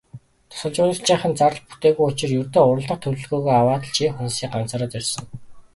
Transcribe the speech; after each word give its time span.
Дасгалжуулагчийнх 0.49 1.23
нь 1.29 1.37
зардал 1.39 1.65
бүтээгүй 1.69 2.05
учир 2.11 2.29
ердөө 2.41 2.63
уралдах 2.67 2.99
зөвлөгөөгөө 3.03 3.53
аваад 3.61 3.83
л 3.87 3.93
Чех 3.95 4.13
улсыг 4.25 4.49
ганцаараа 4.53 4.89
зорьсон. 4.93 5.25